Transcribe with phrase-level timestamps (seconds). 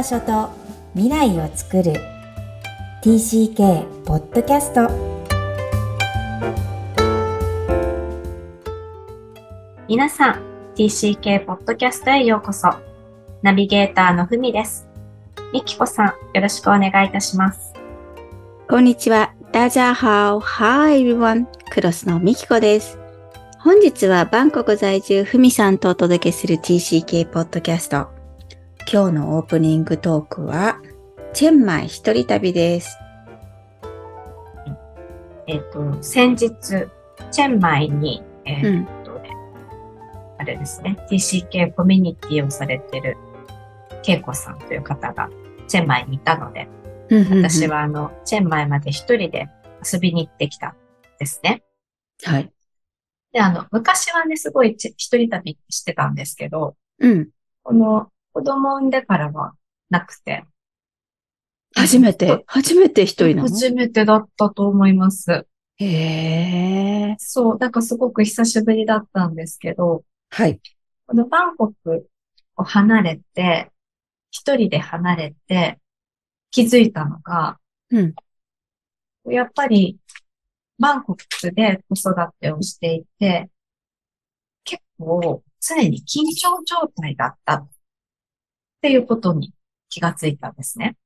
[0.00, 0.48] 場所と
[0.94, 1.92] 未来を作る
[3.02, 4.88] TCK ポッドキャスト
[9.86, 10.42] 皆さん
[10.74, 12.70] TCK ポッドキャストへようこそ
[13.42, 14.88] ナビゲーターのふみです
[15.52, 17.74] みきこさんよろしくお願いいたします
[18.70, 19.34] こんにちは。
[19.52, 20.40] ダジャーハオ。
[20.40, 21.44] Hi everyone.
[21.72, 22.98] クロスのみきこです。
[23.58, 28.19] 本日はバンコク在住ふみさんとお届けする TCK ポッドキャスト。
[28.92, 30.80] 今日のオープニングトークは、
[31.32, 32.98] チェンマイ一人旅です。
[35.46, 36.50] えっ、と先日
[37.30, 38.86] チェンマイにえっ、うん。
[39.04, 39.30] とね、
[40.38, 43.16] あれですね TCK コミュニティをされてる
[44.02, 45.30] けいこさんという方が
[45.68, 46.68] チェンマイにいたので
[47.30, 47.76] 私は。
[47.76, 49.46] はあの、チェンマイまで一人で
[49.88, 50.74] 遊びに行ってきたん
[51.20, 51.62] ですね。
[52.24, 52.52] はい。
[53.32, 57.28] で、あの、昔はね、すごいち一人旅してたんですけど、うん。
[57.62, 59.54] この子供産んでからは
[59.90, 60.44] なくて。
[61.74, 63.48] 初めて、初めて一人なの？
[63.48, 65.46] 初めてだったと思います。
[65.76, 67.16] へえ。
[67.18, 70.60] そう、なんかすごく久しぶりだったんですけど、はい。
[71.06, 72.08] このバンコク
[72.56, 73.70] を離れて、
[74.30, 75.80] 一人で離れて
[76.50, 77.58] 気づいたのが、
[77.90, 78.14] うん。
[79.32, 79.98] やっぱり、
[80.78, 83.50] バンコクで子育てをしていて、
[84.64, 87.68] 結構常に緊張状態だったっ
[88.80, 89.52] ていうことに
[89.88, 90.96] 気がついたんですね。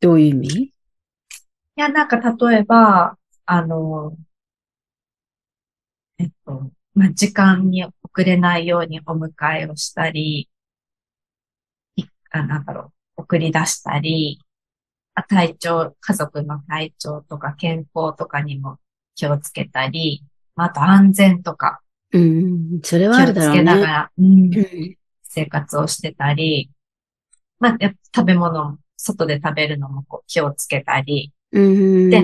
[0.00, 0.48] どういう意味？
[0.48, 0.72] い
[1.76, 4.16] や、なんか例えば、あの、
[6.18, 10.48] えっと、まあ、時間に遅れないようにお迎えをしたり、
[11.96, 14.40] いあ、なんだろう、送り出したり、
[15.14, 18.78] あ体調、家族の体調とか健康とかにも
[19.14, 21.80] 気をつけたり、まああと安全とか
[22.12, 22.80] うん。
[22.82, 23.60] それはある気をつだろうね。
[23.60, 24.96] けながら、うんうん。
[25.22, 26.70] 生活をしてたり、
[27.62, 27.78] まあ、
[28.14, 32.10] 食べ物も、外で食べるのもこう気をつけたり、うん。
[32.10, 32.22] で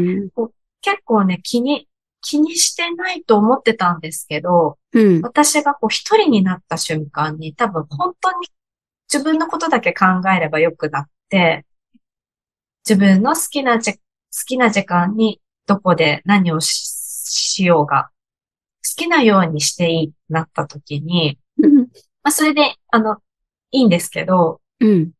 [0.80, 1.88] 結構ね、気に、
[2.20, 5.20] 気にしてないと思ってたんですけど、うん。
[5.22, 8.48] 私がこう一人になった瞬間に多分本当に
[9.12, 10.06] 自分のことだけ考
[10.36, 11.64] えればよくなって、
[12.88, 14.00] 自分の好きなじ、好
[14.44, 16.88] きな時間にどこで何をし
[17.30, 18.10] しようが、
[18.84, 21.76] 好きなようにしていいなった時に、うん。
[21.76, 21.84] ま
[22.24, 23.18] あそれで、あの、
[23.70, 25.12] いいんですけど、うん。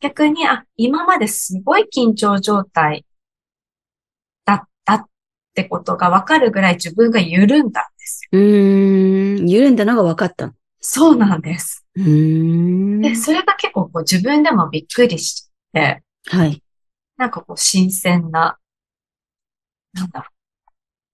[0.00, 3.06] 逆に、あ、今まですごい緊張状態
[4.44, 5.06] だったっ
[5.54, 8.38] てことがわかるぐらい自分が緩んだんですよ。
[8.38, 9.48] うーん。
[9.48, 10.52] 緩んだのが分かったの。
[10.80, 11.84] そうなんです。
[11.96, 13.00] うーん。
[13.00, 16.62] で、それが結構こう自分でもびっくりして、はい。
[17.16, 18.58] なんかこう新鮮な、
[19.94, 20.32] なんだろう、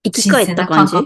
[0.04, 0.96] 生き返った感じ？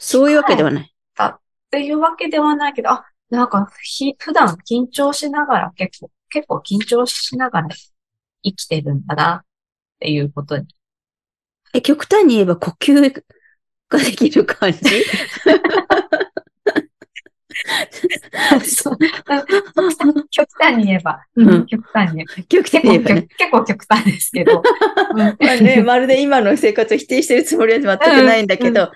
[0.00, 0.90] そういうわけではない。
[1.16, 1.38] っ
[1.70, 7.68] ていうわけではないけど、あ、なんかひ、普段緊張しながら結構、結構緊張しながら
[8.42, 9.46] 生きてるんだなっ
[10.00, 10.66] ていうことに。
[11.72, 13.22] え、極端に言えば呼吸
[13.88, 14.80] ができる感じ？
[18.64, 18.98] そう
[20.30, 22.44] 極端に言えば、うんうん、極端に言えば。
[22.48, 23.28] 極端結構に言えばね。
[23.38, 24.62] 結構極端ですけど。
[25.12, 28.90] うんまあね、まるで今の生活を否定してるつもりは全くないんだけど、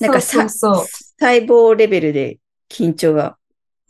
[0.00, 0.86] なんかそうそうそう。
[1.20, 2.38] 細胞レベルで
[2.70, 3.36] 緊張が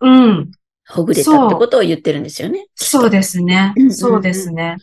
[0.01, 0.51] うん。
[0.89, 2.67] ほぐれたってことを言ってるんですよね。
[2.75, 4.77] そうですねそうですね。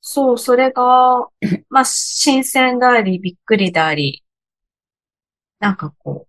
[0.00, 1.28] そう、それが、
[1.68, 4.24] まあ、新鮮であり、びっくりであり、
[5.58, 6.26] なんかこ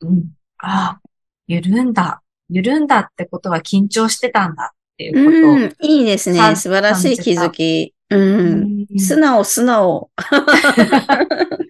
[0.00, 0.24] う、うん、
[0.58, 1.08] ああ、
[1.46, 5.52] 緩んだ、緩んだってことは緊張してたんだっていうことを。
[5.52, 6.38] うん、いいですね。
[6.38, 7.94] 感素晴らしい気づき。
[8.10, 8.86] うん。
[8.90, 10.10] うん素直、素直。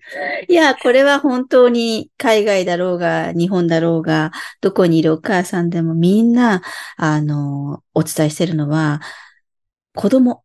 [0.49, 4.31] いや、これは本当に海外だろうが、日本だろうが、
[4.61, 6.63] どこにいるお母さんでもみんな、
[6.97, 9.01] あの、お伝えしてるのは、
[9.95, 10.45] 子供、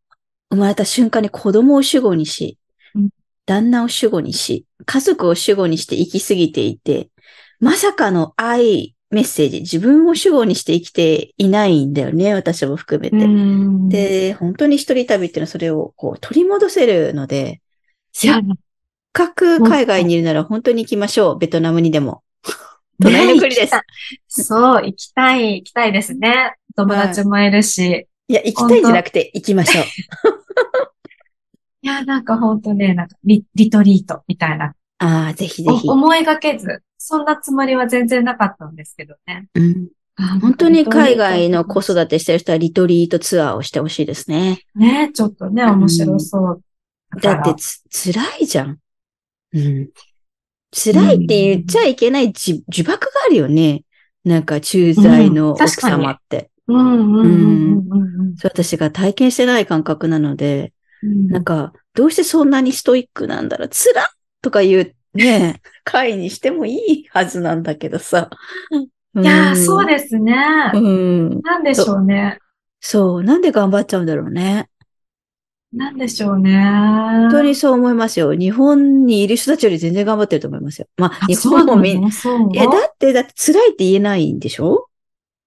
[0.49, 2.57] 生まれた瞬間に子供を主語にし
[2.95, 3.09] うん、
[3.45, 7.09] 旦那を主語にし、家族を主語にして生きすぎていて、
[7.59, 13.17] まさかの愛、メッセージ、自分を主語にして生きていないんだよね、私も含めて。
[13.17, 17.61] うん、で、本当に一人旅っていうのはそれをこう取り戻せるので、
[18.23, 18.41] いや、
[19.13, 21.39] かく海外にいるなら本当に行きましょう。
[21.39, 22.23] ベトナムにでも。
[23.01, 23.73] 隣の国です
[24.47, 26.55] そう、行きたい、行きたいですね。
[26.75, 28.07] 友達もいるし。
[28.27, 29.85] いや、行きたいんじゃなくて行きましょう。
[31.83, 34.75] いや、なんかほんとね、なんかリリトリートみたいな。
[34.99, 35.93] ああ、ぜひぜひお。
[35.93, 39.47] 思いがけず、そんなつもりは全然なかったんですけどね。
[39.55, 39.87] うん
[40.17, 44.59] あ本当に海外の子子育てしてる人はリトリートツアーをしてほしいですね。
[44.75, 46.61] ね、ちょっとね、面白そう。
[47.21, 48.80] だってつ、辛いじゃん。
[49.53, 49.89] うん。
[50.73, 53.83] 辛いって言っちゃいけないじ呪縛があるよね。
[54.23, 56.49] なんか、駐在の奥様って。
[58.43, 61.27] 私が体験してない感覚なので、うん。
[61.27, 64.05] なんか、どうしてそんなにストイックなんだろう、つらっ
[64.41, 68.29] とか言う、ね、 回にしてもいいはずなんだけどさ。
[68.71, 70.33] いやー、そうでですね。
[70.73, 71.41] うん。
[71.41, 72.39] なんでしょうね。
[72.79, 73.23] そう。
[73.23, 74.69] なんで頑張っちゃうんだろうね。
[75.73, 76.59] なんでしょうね。
[76.61, 78.33] 本当にそう思いますよ。
[78.33, 80.87] 日本にいる人たちより全然頑張ってると思いますよ。
[80.97, 82.51] まあ、あ、日本もみん、のそう。
[82.55, 84.87] え、だって、だって辛いって言えないんでしょ？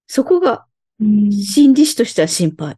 [0.07, 0.65] そこが
[0.99, 2.75] うん心理師としては心配。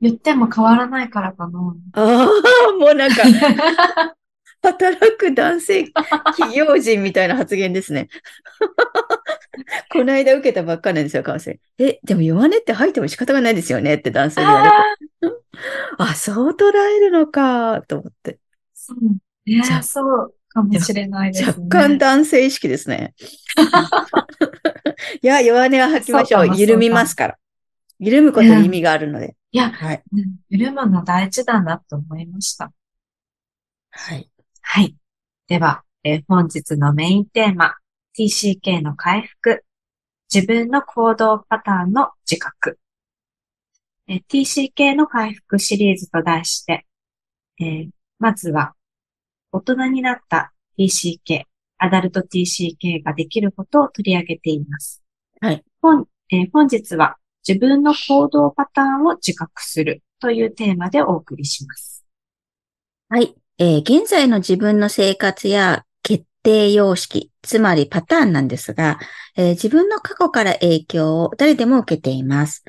[0.00, 1.74] 言っても変わらないからかな。
[1.94, 3.22] ああ、もうなんか、
[4.62, 5.88] 働く男性
[6.36, 8.08] 企業人みたいな発言ですね。
[9.90, 11.60] この間受けたばっかりなんですよ、川瀬。
[11.78, 14.76] え、でも弱音って吐いても仕方がないですよねって男性に言われて。
[15.98, 18.38] あそう捉えるのか、と思って。
[18.74, 19.50] そう。
[19.50, 21.48] ねじゃあそうかもしれないですね。
[21.48, 23.14] 若干男性意識ですね。
[25.22, 26.46] いや、弱音は吐きましょう。
[26.46, 27.38] そう緩みますから。
[27.98, 29.36] 緩むことに意味があるので。
[29.52, 30.02] いや、はい。
[30.12, 32.72] うん緩むの大事だなと思いました。
[33.90, 34.30] はい。
[34.62, 34.96] はい。
[35.48, 37.74] では、えー本日のメインテーマ、
[38.18, 39.64] TCK の回復。
[40.32, 42.78] 自分の行動パターンの自覚。
[44.08, 46.86] えー TCK の回復シリーズと題して、
[47.60, 48.74] えーまずは、
[49.52, 51.44] 大人になった TCK、
[51.78, 55.02] アダルト TCK ができることを取り上げています。
[55.40, 55.64] はい。
[55.82, 57.16] 本えー本日は、
[57.46, 62.04] 自分の行動パターンを自覚するというテーマでお送りします。
[63.08, 63.34] はい。
[63.58, 68.98] えー現在の自分の生活や決定様式、つまりパターンなんですが、
[69.36, 72.64] えー自分の過去から影響を誰でも受けています。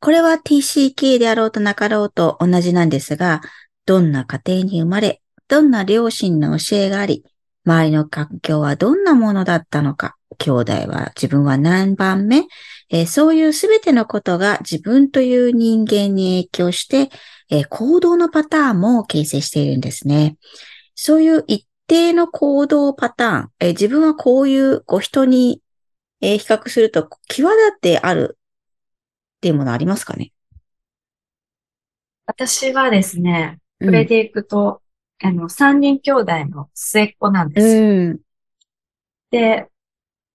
[0.00, 3.40] これは TCK であろうとなかろうと同じなんですが、
[3.84, 7.24] どんな家庭に生まれ、どんな両親の教えがあり、
[7.64, 12.46] 周りの環境はどんなものだったのか、兄弟は自分は何番目、
[12.90, 17.10] えーそういうすべてのことが自分という人間に影響して、
[17.50, 20.36] えー行動のパターンも形成しているんですね。
[20.94, 25.60] そういう一定の行動パターン、えー自分はこういうこう人に、
[26.20, 28.37] えー比較すると際立ってある
[29.38, 30.32] っていうものありますかね？
[32.26, 34.82] 私はですね、うんそれでいくと、
[35.22, 37.66] あの、三人兄弟の末っ子なんです。
[37.66, 38.20] うん。
[39.30, 39.68] で、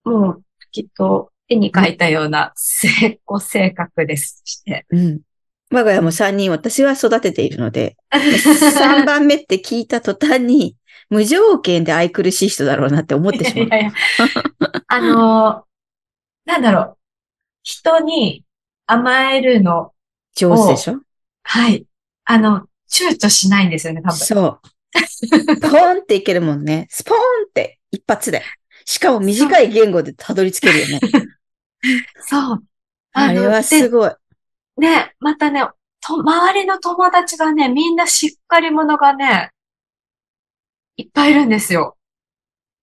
[0.06, 4.86] もう、きっと、絵に描いたような末っ子性格ですして。
[4.92, 5.22] うん。
[5.72, 10.78] 我が家も3人私は育てているので、 3番目って聞いた途端に、
[11.10, 13.70] 無条件で愛くるしい人だろうなって思ってしまうい。
[13.70, 13.92] やいや
[14.88, 15.66] あの、
[16.46, 16.98] なんだろう。
[17.64, 18.46] 人に
[18.86, 19.94] 甘えるの、
[20.36, 21.00] 上手でしょ？
[21.44, 21.86] はい。
[22.26, 24.18] あの、躊躇しないんですよね、多分。
[24.18, 24.60] そう。
[25.62, 26.88] ポーンっていけるもんね。
[26.90, 28.44] スポーンって一発で。
[28.86, 31.00] しかも短い言語でたどり着けるよね。
[32.28, 32.64] そう。
[33.14, 34.12] あれはすごい。
[34.78, 35.68] ね、またね、
[36.02, 39.52] と、周りの友達がね、みんなしっかり者がね、
[40.98, 41.98] いっぱいいるんですよ。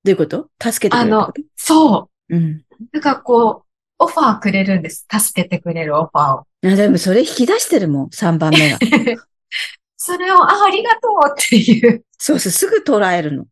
[0.05, 0.49] ういうこと？
[0.61, 1.55] 助けてくれるってこと？
[1.57, 2.37] そう。
[2.37, 2.65] うん。
[2.93, 3.70] なんかこう、
[4.01, 5.07] オファーくれるんです。
[5.13, 6.47] 助けてくれるオファーを。
[6.63, 8.79] いやでもそれ引き出してるもん、3番目が。
[9.97, 12.03] それを、あ、ありがとうっていう。
[12.19, 13.45] そうそう、すぐ捉えるの。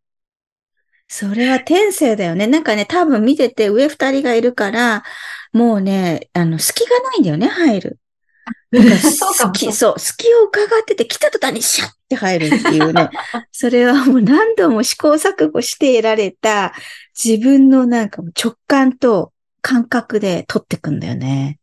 [1.07, 2.47] それは天性だよね。
[2.47, 5.05] なんかね、多分見てて上二人がいるから、
[5.53, 7.99] もうね、あの、隙がないんだよね、入る。
[8.73, 13.11] そうかも隙そう、隙を伺ってて、来た途端にシャッって入るっていうね。
[13.53, 16.73] それはもう何度も試行錯誤して得られた
[17.23, 21.59] 自分のなんか直感と感覚で取ってくんだよね。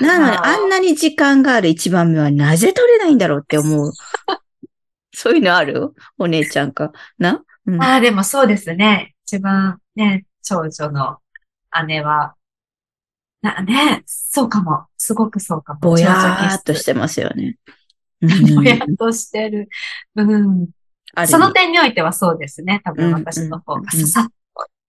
[0.00, 3.92] なので、あんなに時間がある一番目はなぜ取れないんだろうって思う。
[5.12, 5.94] そういうのある？
[6.18, 6.92] お姉ちゃんか？
[7.18, 9.14] な、うん、ああ、でもそうですね。
[9.26, 11.18] 一番ね、長女の
[11.86, 12.34] 姉は、
[13.42, 14.86] な、ね、そうかも。
[14.96, 15.80] すごくそうかも。
[15.80, 17.58] ぼやーっとしてますよね。
[18.54, 19.68] ぼやっとしてる。
[20.14, 20.68] うん。
[21.26, 22.80] その点においてはそうですね。
[22.84, 24.32] 多分うん私の方うんがささっと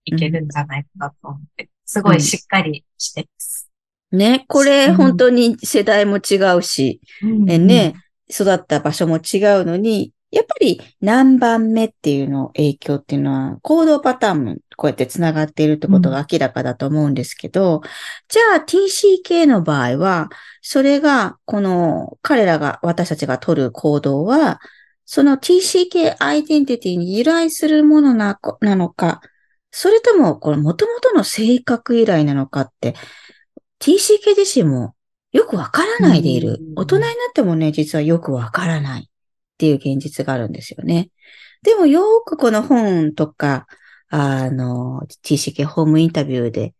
[0.06, 1.70] いけるんじゃないかなと思って。
[1.86, 3.70] すごいしっかりしてます。
[4.12, 4.96] ね、これうん。
[4.96, 7.50] 本当に世代も違うし、うん。
[7.50, 7.96] えね、
[8.30, 17.82] 育った場所も違うのに、やっぱり何番目っていうの影響っていうのは行動パターンもこうやって繋がっているってことが明らかだと思うんですけど、
[18.28, 20.30] じゃあ TCK の場合は、
[20.62, 24.60] それがこの彼らが私たちが取る行動は、
[25.06, 29.22] その TCK アイデンティティに由来するものななのか、
[29.78, 32.96] それともこれ元々の性格由来なのかって、
[33.80, 34.96] TCK 自身も
[35.34, 36.74] よくわからないでいるうん。
[36.78, 39.06] 大人になってもね、実はよくわからないっ
[39.58, 41.10] ていう現実があるんですよね。
[41.62, 43.68] でもよくこの本とか、
[44.08, 46.74] あの、TCK ホームインタビューで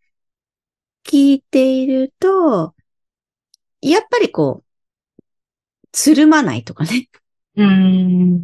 [1.04, 2.76] 聞いていると、
[3.82, 5.18] やっぱりこう、
[5.92, 7.10] つるまないとかね。
[7.56, 8.42] うーん。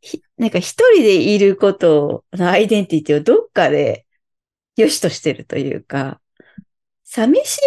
[0.00, 4.06] ひなんか一人でいることのアイデンティティをどっかで
[4.76, 6.20] 良しとしてるというか、
[7.04, 7.60] 寂しん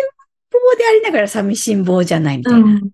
[0.52, 2.60] 坊でありながら寂しん坊じゃないみたいな。
[2.60, 2.92] うん。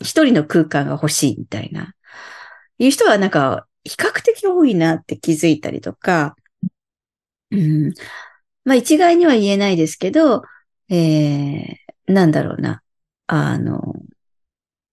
[0.00, 1.94] 一人の空間が欲しいみたいな。
[2.78, 6.36] いう人はなんか、比較的多いなって気づいたりとか、
[7.50, 7.94] うん。
[8.64, 10.42] まあ一概には言えないですけど、
[10.88, 12.82] えー、なんだろうな。
[13.26, 13.94] あの、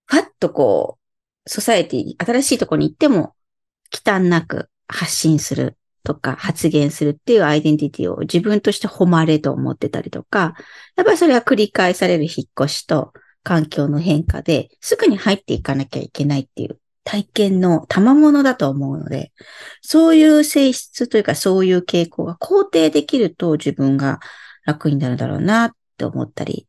[0.08, 0.97] パッとこう、
[1.48, 3.34] ソサエティ、新しいとこに行っても、
[3.90, 10.56] 忌憚なく発信するとか発言するっていうアイデンティティを自分として誉れと思ってたりとか、
[10.96, 13.14] やっぱりそれは繰り返される引っ越しと
[13.44, 19.32] 環境の変化ですぐに入っていかなきゃいけないっていう体験の賜物だと思うので、
[19.82, 24.20] そういう性質というかそういう傾向が肯定できると自分が
[24.66, 26.68] 楽になるだろうなって思ったり、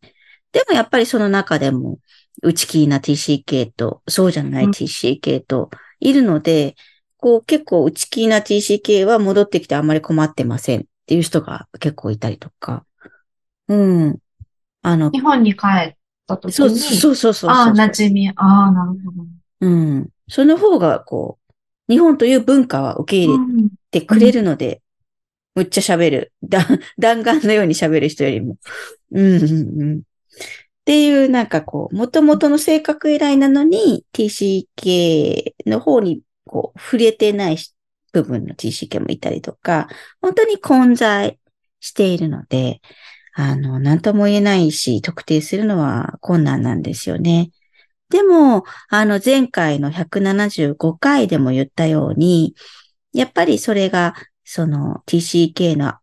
[0.52, 1.98] でもやっぱりその中でも
[2.42, 6.76] 内気な TCK とそうじゃない TCK といるので、
[7.16, 12.84] こう結構内気な TCK は戻ってきてあんまり困ってませんっていう人が結構いたりとか。
[13.68, 13.76] う
[14.08, 14.18] ん。
[14.82, 15.94] あの、日本に帰っ
[16.26, 17.50] た時に、そうそうそうそうそう。
[17.50, 19.26] ああ、馴染み、ああ、なるほど。
[19.60, 20.08] うん。
[20.28, 21.38] その方がこ
[21.88, 24.82] う、日本という文化は受け入れうんてくれるので、
[25.54, 26.32] むっちゃ喋る。
[26.44, 26.66] だ
[26.98, 28.58] 弾丸のように喋る人よりも。
[29.10, 30.02] うんうんうん。
[30.88, 37.58] っていうなんかこう、元々の性格由来なのに TCK の方にこう、触れてない
[38.14, 39.88] 部分の TCK もいたりとか、
[40.22, 41.38] 本当に混在
[41.80, 42.80] しているので、
[43.34, 47.50] あの、なんとも言えないし、特定するのは困難なんですよね。
[48.08, 52.54] でも、あの、前回の175回でも言ったように、
[53.12, 55.96] やっぱりそれが、その TCK の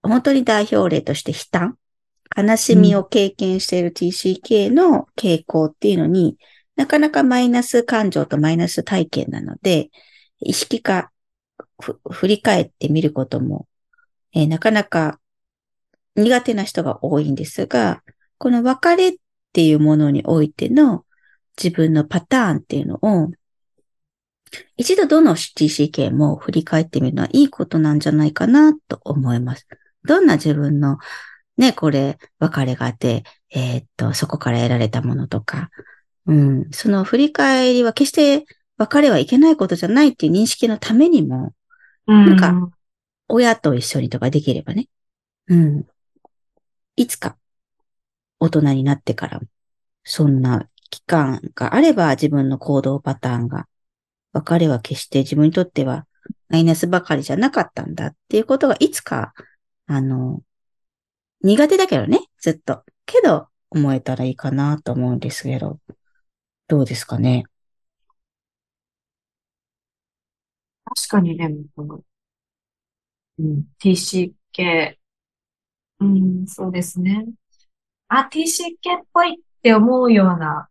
[0.00, 1.76] 本当に代表例として悲嘆、
[2.36, 6.36] 悲しみを経験している TCK の傾向っていうのに、
[6.76, 9.90] なかなかマイナス感情とマイナス体験なので、
[10.40, 11.12] 意識化、
[11.80, 13.66] ふ振り返ってみることも、
[14.34, 15.20] えーなかなか
[16.16, 18.02] 苦手な人が多いんですが、
[18.38, 19.14] この別れっ
[19.52, 21.04] ていうものにおいての
[21.56, 23.30] 自分のパターンっていうのを、
[24.76, 29.66] 一度どの TCK も振り返ってみるのはいいことなんじゃないかなと思います。
[30.04, 30.98] どんな自分の
[31.56, 35.70] ね、これ、別れがあって、えーっと、そこから得られたものとか、
[36.26, 38.46] うん、その振り返りは決して
[38.78, 41.54] 別れはいけないことじゃないっていう認識のためにも、
[42.06, 42.26] うん。
[42.26, 42.70] なんか
[43.28, 44.88] 親と一緒にとかできればね。
[45.48, 45.86] うん。
[46.96, 47.36] いつか
[48.38, 49.46] 大人になってからも、
[50.04, 53.66] そんな期間があれば自分の行動パターンが、
[54.32, 56.06] 別れは決して自分にとっては
[56.48, 59.32] マイナスばかりじゃなかったんだっていうことがいつか、
[59.86, 60.40] あの、
[61.42, 62.84] 苦手だけどね、ずっと。
[63.06, 65.80] けど、思えたらいいかなと思うんですけど、
[66.68, 67.44] どうですかね？
[70.84, 72.04] 確かにね、この、
[73.38, 74.96] うん、TCK、
[76.00, 77.26] うん、そうですね。
[78.08, 80.68] あ、TCK っぽいって思うような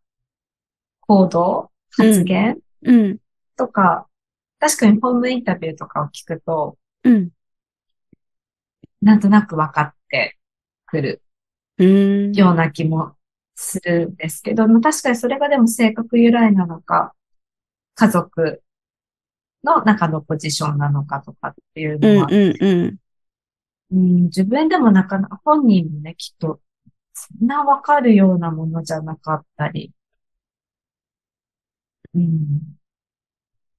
[1.01, 2.59] 行動、発言？
[2.83, 3.17] うん、
[3.57, 4.07] とか、
[4.59, 7.29] 確かにホームインタビューとかを聞くと、うん、
[9.01, 10.37] なんとなく分かって
[10.91, 11.23] くる
[11.77, 12.31] うん。
[12.33, 13.15] ような気も
[13.55, 17.13] するんですけど、まあ確かにそれがでも性格由来なのか、
[17.95, 18.63] 家族
[19.63, 22.97] の中のポジションなのかとかっていううん、のは、うん、うん。
[23.91, 26.61] うん、自分でもなかなか本人もね、きっと、
[27.13, 29.93] そんなわかるようなものじゃなかったり、
[32.13, 32.77] うん、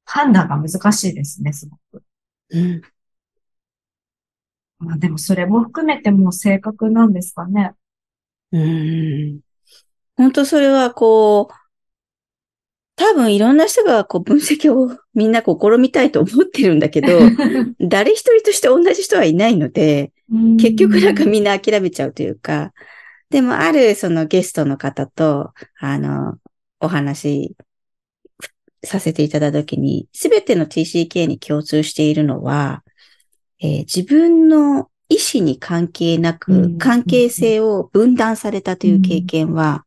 [0.05, 2.05] 判断が難しいですね、すごく。
[2.51, 2.83] うん
[4.83, 7.73] まあでもそれも含めてもう性格なんですかね。
[8.51, 9.41] うん。
[10.17, 11.55] 本当それはこう、
[12.97, 17.09] 多分いろんな人がこう分析をみんな試みたいと思ってるんだけど、
[17.81, 20.13] 誰一人として同じ人はいないので、
[20.61, 22.73] 結局なんかみんな諦めちゃうというか、
[23.31, 26.37] でもあるそのゲストの方と、あの、
[26.81, 27.57] お話
[28.85, 32.83] させていただいたときに、すべての TCK に共通しているのは、
[33.63, 39.85] えー自分の意思に関係なうくん関係性を分断されたという経験は、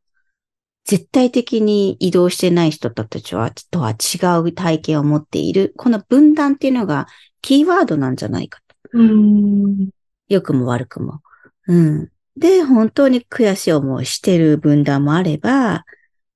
[0.86, 5.74] 絶対的に移動してない人たちは、とは違う体験を持っている。
[5.78, 7.08] この分断っていうのが
[7.42, 8.76] キーワードなんじゃないかと。
[8.94, 9.90] うん。
[10.30, 11.22] 良くも悪くも。
[11.68, 12.12] うん。
[12.38, 15.86] で、本当に悔しい思いしてる分断もあれば、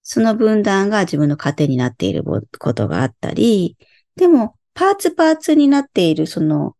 [0.01, 3.77] その分断が自分の糧になっていることがあったり、
[4.15, 6.75] でも、パーツパーツになっているその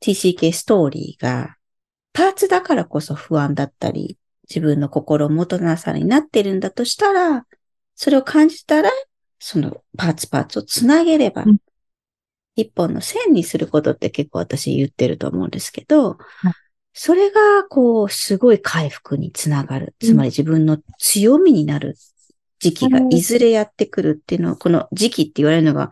[0.00, 1.56] TCK ストーリーが
[2.12, 7.46] パーツだからこそ不安だったり、自分の心もとなさになってるんだとしたら、
[7.94, 8.90] それを感じたら、
[9.38, 11.58] そのパーツパーツをつなげれば、うん。
[12.56, 16.16] 一本の線にすることって結構私言ってると思うんですけど、い。
[16.92, 19.94] それが、こう、すごい回復につながる。
[20.00, 21.96] つまり自分の強みになる
[22.58, 23.14] 時期がうん。
[23.14, 25.90] いずれやってくるっていうのを、この時期って言われるのが、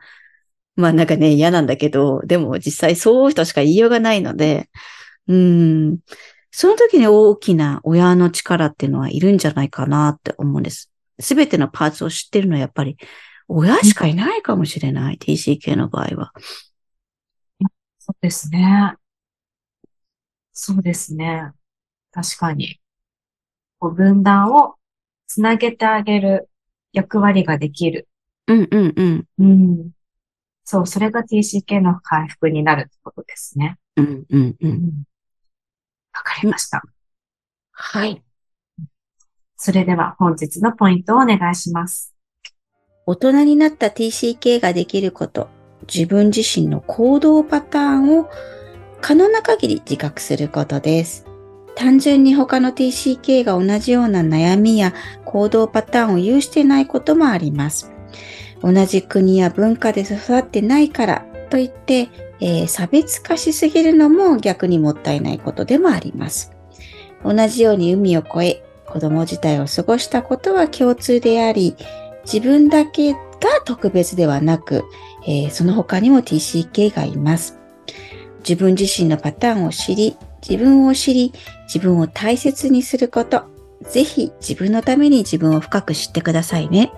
[0.78, 4.70] まあなんかね、嫌なんだけど、でも実際そうとしか言いようがないので、
[5.26, 5.98] うん。
[6.52, 10.92] その時に大きな親の力っていうのはいるんじゃないかなって思うんです。
[11.18, 12.96] すべてのパーツを知ってるのはやっぱり
[13.48, 15.18] 親しかいないかもしれない。
[15.18, 16.32] TCK の場合は。
[17.98, 18.94] そうですね。
[20.52, 21.50] そうですね。
[22.12, 22.80] 確かに。
[23.80, 24.76] 分断を
[25.26, 26.48] つなげてあげる
[26.92, 28.06] 役割ができる。
[28.46, 29.24] うんうんうん。
[29.38, 29.97] うん。
[30.70, 33.78] そう、それが TCK の回復になるってことですね。
[33.96, 34.56] うんうんう。
[34.60, 35.02] うんん。
[36.12, 36.82] わかりました。
[37.72, 38.22] はい。
[39.56, 42.14] それでは本日のポイントをお願いします。
[43.06, 45.48] 大人になった TCK ができること、
[45.90, 48.28] 自分自身の行動パターンを
[49.00, 51.24] 可能な限り自覚することです。
[51.76, 54.92] 単純に他の TCK が同じような悩みや
[55.24, 57.90] 行動パターンを有してないこともあります。
[58.62, 62.08] 同じ国や文化で育ってないからといって、
[62.40, 66.52] えー差別化しすぎるのも逆にもったいないことでもあります。
[67.24, 71.76] 同じように海を越え、子供自体を過ごしたことは共通であり、
[72.24, 73.18] 自分だけが
[73.64, 74.84] 特別ではなく、
[75.26, 77.58] えーその他にも TCK がいます。
[78.40, 80.16] 自分自身のパターンを知り、
[80.48, 81.32] 自分を知り、
[81.66, 83.42] 自分を大切にすること。
[83.82, 86.92] ぜひ自分のために自分を深く知ってくださいね。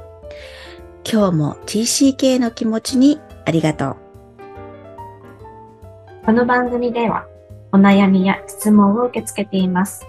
[1.04, 3.96] 今日も TCK の気持ちにありがとう。
[6.24, 7.26] この番組では
[7.72, 10.06] お悩みや質問を受け付けています。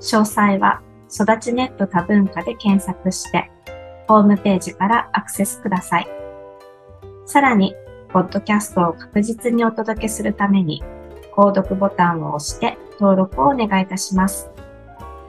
[0.00, 3.50] 詳細は育ちネット多文化で検索して、
[4.08, 6.08] ホームページからアクセスください。
[7.26, 7.74] さらに、
[8.08, 10.82] ポッドキャストを確実にお届けするために、
[11.34, 14.50] 購読ボタンを押して登録をお願いいたします。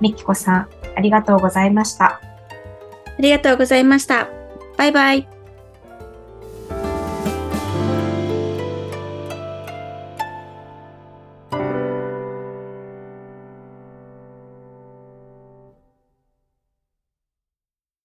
[0.01, 2.19] みきこさん、ありがとうございました。
[3.17, 4.34] ありがとうございました。
[4.77, 5.34] バイバイ。